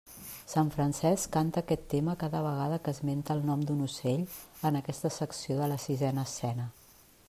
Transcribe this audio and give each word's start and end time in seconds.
Sant 0.51 0.69
Francesc 0.75 1.29
canta 1.35 1.61
aquest 1.65 1.83
tema 1.91 2.15
cada 2.23 2.41
vegada 2.47 2.79
que 2.87 2.95
esmenta 2.97 3.37
el 3.39 3.45
nom 3.51 3.67
d'un 3.69 3.85
ocell 3.89 4.25
en 4.71 4.79
aquesta 4.81 5.15
secció 5.19 5.61
de 5.63 5.71
la 5.75 5.81
sisena 5.89 6.25
escena. 6.31 6.71